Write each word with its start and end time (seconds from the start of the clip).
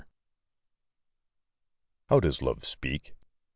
How 2.09 2.19
does 2.21 2.41
Love 2.41 2.65
speak? 2.65 3.13